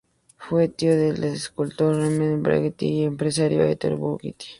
Fue 0.35 0.67
tío 0.67 0.97
del 0.97 1.23
escultor 1.25 1.95
Rembrandt 1.95 2.43
Bugatti 2.47 2.87
y 2.87 2.95
del 3.01 3.09
empresario 3.09 3.61
Ettore 3.61 3.93
Bugatti. 3.97 4.47